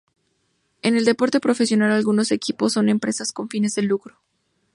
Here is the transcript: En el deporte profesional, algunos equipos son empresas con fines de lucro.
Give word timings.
En 0.81 0.97
el 0.97 1.05
deporte 1.05 1.39
profesional, 1.39 1.91
algunos 1.91 2.31
equipos 2.31 2.73
son 2.73 2.89
empresas 2.89 3.31
con 3.31 3.49
fines 3.49 3.75
de 3.75 3.83
lucro. 3.83 4.15